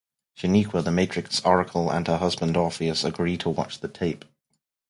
[0.35, 4.25] Shaneequa, the Matrix Oracle, and her husband Orpheus agree to watch the tape.